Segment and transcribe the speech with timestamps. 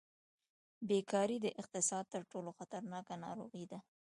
[0.87, 3.79] بېکاري د اقتصاد تر ټولو خطرناکه ناروغي ده.